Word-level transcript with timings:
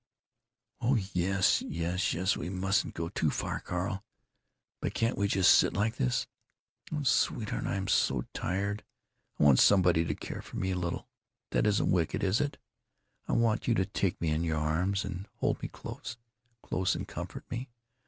"Oh 0.81 0.95
yes, 1.13 1.61
yes, 1.61 2.15
yes, 2.15 2.35
we 2.35 2.49
mustn't 2.49 2.95
go 2.95 3.09
too 3.09 3.29
far, 3.29 3.59
Carl. 3.59 4.03
But 4.81 4.95
can't 4.95 5.15
we 5.15 5.27
just 5.27 5.53
sit 5.55 5.75
like 5.75 5.97
this? 5.97 6.25
O 6.91 7.03
sweetheart, 7.03 7.67
I 7.67 7.75
am 7.75 7.87
so 7.87 8.23
tired! 8.33 8.83
I 9.39 9.43
want 9.43 9.59
somebody 9.59 10.03
to 10.05 10.15
care 10.15 10.41
for 10.41 10.57
me 10.57 10.71
a 10.71 10.75
little. 10.75 11.07
That 11.51 11.67
isn't 11.67 11.91
wicked, 11.91 12.23
is 12.23 12.41
it? 12.41 12.57
I 13.27 13.33
want 13.33 13.67
you 13.67 13.75
to 13.75 13.85
take 13.85 14.19
me 14.19 14.29
in 14.31 14.43
your 14.43 14.57
arms 14.57 15.05
and 15.05 15.27
hold 15.35 15.61
me 15.61 15.67
close, 15.69 16.17
close, 16.63 16.95
and 16.95 17.07
comfort 17.07 17.43
me. 17.51 17.69